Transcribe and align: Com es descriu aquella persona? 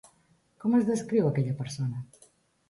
Com 0.63 0.77
es 0.77 0.87
descriu 0.87 1.27
aquella 1.33 1.55
persona? 1.61 2.03